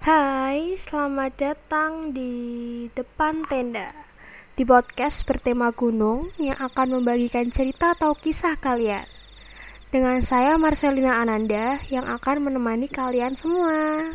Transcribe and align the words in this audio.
Hai, 0.00 0.80
selamat 0.80 1.36
datang 1.36 2.16
di 2.16 2.32
depan 2.96 3.44
tenda 3.44 3.92
Di 4.56 4.64
podcast 4.64 5.28
bertema 5.28 5.76
gunung 5.76 6.32
yang 6.40 6.56
akan 6.56 6.96
membagikan 6.96 7.52
cerita 7.52 7.92
atau 7.92 8.16
kisah 8.16 8.56
kalian 8.56 9.04
Dengan 9.92 10.24
saya 10.24 10.56
Marcelina 10.56 11.20
Ananda 11.20 11.84
yang 11.92 12.08
akan 12.08 12.48
menemani 12.48 12.88
kalian 12.88 13.36
semua 13.36 14.08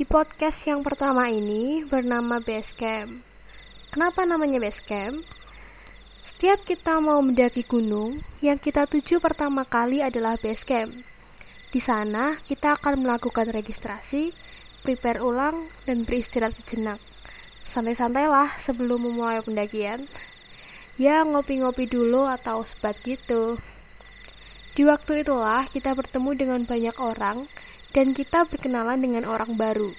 Di 0.00 0.08
podcast 0.08 0.64
yang 0.64 0.80
pertama 0.80 1.28
ini 1.28 1.84
bernama 1.84 2.40
Basecamp 2.40 3.20
Kenapa 3.92 4.24
namanya 4.24 4.64
Basecamp? 4.64 5.28
Setiap 6.24 6.64
kita 6.64 7.04
mau 7.04 7.20
mendaki 7.20 7.68
gunung, 7.68 8.16
yang 8.40 8.56
kita 8.56 8.88
tuju 8.88 9.18
pertama 9.18 9.66
kali 9.66 9.98
adalah 9.98 10.38
base 10.38 10.62
camp. 10.62 11.17
Di 11.68 11.84
sana, 11.84 12.32
kita 12.48 12.80
akan 12.80 13.04
melakukan 13.04 13.52
registrasi, 13.52 14.32
prepare 14.88 15.20
ulang, 15.20 15.68
dan 15.84 16.08
beristirahat 16.08 16.56
sejenak. 16.56 16.96
Santai-santailah 17.68 18.56
sebelum 18.56 19.04
memulai 19.04 19.44
pendakian. 19.44 20.08
Ya, 20.96 21.20
ngopi-ngopi 21.28 21.84
dulu 21.84 22.24
atau 22.24 22.64
sebat 22.64 22.96
gitu. 23.04 23.60
Di 24.72 24.88
waktu 24.88 25.20
itulah 25.20 25.68
kita 25.68 25.92
bertemu 25.92 26.30
dengan 26.40 26.60
banyak 26.64 26.96
orang 27.04 27.44
dan 27.92 28.16
kita 28.16 28.48
berkenalan 28.48 29.04
dengan 29.04 29.28
orang 29.28 29.52
baru. 29.58 29.92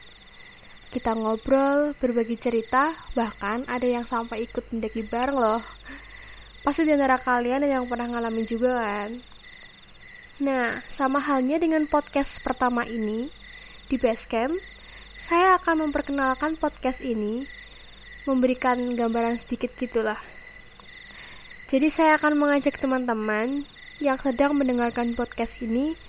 Kita 0.89 1.13
ngobrol, 1.13 1.93
berbagi 2.01 2.33
cerita, 2.41 2.97
bahkan 3.13 3.61
ada 3.69 3.85
yang 3.85 4.09
sampai 4.09 4.49
ikut 4.49 4.73
mendaki 4.73 5.05
bareng 5.05 5.37
loh. 5.37 5.61
Pasti 6.65 6.81
di 6.81 6.97
antara 6.97 7.21
kalian 7.21 7.61
yang 7.61 7.85
pernah 7.85 8.09
ngalamin 8.09 8.45
juga 8.49 8.81
kan? 8.81 9.13
Nah, 10.39 10.79
sama 10.87 11.19
halnya 11.19 11.59
dengan 11.59 11.83
podcast 11.83 12.39
pertama 12.39 12.87
ini, 12.87 13.27
di 13.91 13.99
Basecamp, 13.99 14.55
saya 15.19 15.59
akan 15.59 15.91
memperkenalkan 15.91 16.55
podcast 16.55 17.03
ini, 17.03 17.43
memberikan 18.23 18.79
gambaran 18.95 19.35
sedikit 19.35 19.75
gitulah. 19.75 20.15
Jadi 21.67 21.91
saya 21.91 22.15
akan 22.15 22.39
mengajak 22.39 22.79
teman-teman 22.79 23.67
yang 23.99 24.15
sedang 24.15 24.55
mendengarkan 24.55 25.11
podcast 25.11 25.59
ini 25.59 25.99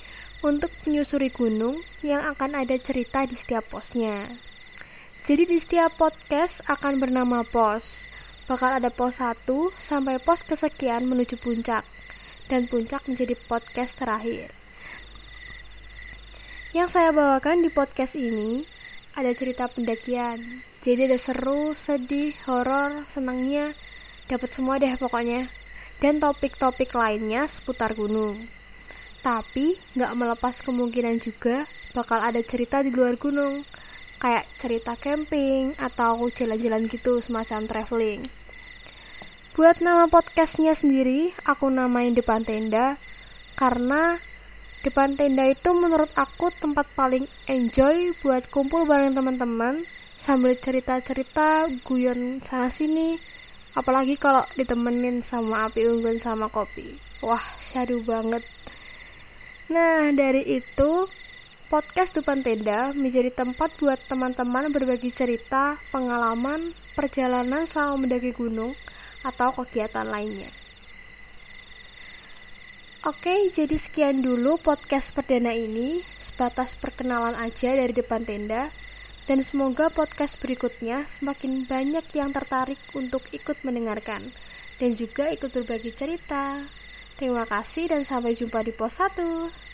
untuk 0.47 0.71
menyusuri 0.87 1.35
gunung 1.35 1.83
yang 2.07 2.23
akan 2.31 2.55
ada 2.55 2.79
cerita 2.79 3.27
di 3.27 3.35
setiap 3.35 3.67
posnya. 3.67 4.31
Jadi 5.27 5.43
di 5.51 5.59
setiap 5.59 5.99
podcast 5.99 6.63
akan 6.71 7.03
bernama 7.03 7.43
pos, 7.43 8.07
bakal 8.47 8.79
ada 8.79 8.95
pos 8.95 9.19
1 9.19 9.43
sampai 9.75 10.23
pos 10.23 10.47
kesekian 10.47 11.11
menuju 11.11 11.35
puncak 11.43 11.83
dan 12.51 12.67
puncak 12.67 13.07
menjadi 13.07 13.39
podcast 13.47 14.03
terakhir. 14.03 14.51
Yang 16.75 16.99
saya 16.99 17.15
bawakan 17.15 17.63
di 17.63 17.71
podcast 17.71 18.19
ini 18.19 18.67
ada 19.15 19.31
cerita 19.35 19.71
pendakian. 19.71 20.43
Jadi 20.83 21.07
ada 21.07 21.19
seru, 21.19 21.75
sedih, 21.79 22.35
horor, 22.51 23.07
senangnya, 23.07 23.71
dapat 24.27 24.51
semua 24.51 24.83
deh 24.83 24.91
pokoknya. 24.99 25.47
Dan 26.03 26.19
topik-topik 26.19 26.91
lainnya 26.97 27.47
seputar 27.47 27.95
gunung. 27.95 28.35
Tapi 29.21 29.79
nggak 29.95 30.13
melepas 30.17 30.65
kemungkinan 30.65 31.23
juga 31.23 31.69
bakal 31.95 32.19
ada 32.19 32.41
cerita 32.41 32.81
di 32.81 32.89
luar 32.91 33.21
gunung 33.21 33.63
kayak 34.21 34.45
cerita 34.61 34.93
camping 35.01 35.73
atau 35.81 36.29
jalan-jalan 36.29 36.89
gitu 36.89 37.21
semacam 37.25 37.65
traveling. 37.65 38.21
Buat 39.61 39.85
nama 39.85 40.09
podcastnya 40.09 40.73
sendiri, 40.73 41.37
aku 41.45 41.69
namain 41.69 42.17
Depan 42.17 42.41
Tenda 42.41 42.97
karena 43.61 44.17
Depan 44.81 45.21
Tenda 45.21 45.53
itu 45.53 45.77
menurut 45.77 46.09
aku 46.17 46.49
tempat 46.49 46.89
paling 46.97 47.29
enjoy 47.45 48.17
buat 48.25 48.49
kumpul 48.49 48.89
bareng 48.89 49.13
teman-teman 49.13 49.85
sambil 50.17 50.57
cerita-cerita 50.57 51.69
guyon 51.85 52.41
sana 52.41 52.73
sini 52.73 53.21
apalagi 53.77 54.17
kalau 54.17 54.41
ditemenin 54.57 55.21
sama 55.21 55.69
api 55.69 55.93
unggun 55.93 56.17
sama 56.17 56.49
kopi. 56.49 56.97
Wah 57.21 57.45
syadu 57.61 58.01
banget. 58.01 58.41
Nah 59.69 60.09
dari 60.17 60.41
itu 60.57 61.05
Podcast 61.69 62.17
Depan 62.17 62.41
Tenda 62.41 62.97
menjadi 62.97 63.29
tempat 63.29 63.77
buat 63.77 64.01
teman-teman 64.09 64.73
berbagi 64.73 65.13
cerita, 65.13 65.77
pengalaman, 65.93 66.73
perjalanan 66.97 67.69
selama 67.69 68.09
mendaki 68.09 68.33
gunung, 68.35 68.73
atau 69.25 69.53
kegiatan 69.57 70.09
lainnya. 70.09 70.49
Oke, 73.09 73.49
jadi 73.49 73.81
sekian 73.81 74.21
dulu 74.21 74.61
podcast 74.61 75.17
perdana 75.17 75.57
ini, 75.57 76.05
sebatas 76.21 76.77
perkenalan 76.77 77.33
aja 77.33 77.73
dari 77.73 77.97
depan 77.97 78.29
tenda, 78.29 78.69
dan 79.25 79.41
semoga 79.41 79.89
podcast 79.89 80.37
berikutnya 80.37 81.09
semakin 81.09 81.65
banyak 81.65 82.05
yang 82.13 82.29
tertarik 82.37 82.77
untuk 82.93 83.25
ikut 83.33 83.57
mendengarkan, 83.65 84.21
dan 84.77 84.93
juga 84.93 85.33
ikut 85.33 85.49
berbagi 85.49 85.97
cerita. 85.97 86.61
Terima 87.17 87.49
kasih 87.49 87.89
dan 87.89 88.05
sampai 88.05 88.37
jumpa 88.37 88.61
di 88.69 88.77
pos 88.77 89.01
1. 89.01 89.70